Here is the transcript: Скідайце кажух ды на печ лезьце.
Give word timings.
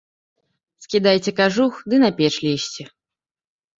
Скідайце 0.85 1.31
кажух 1.41 1.73
ды 1.93 2.03
на 2.07 2.11
печ 2.21 2.33
лезьце. 2.45 2.83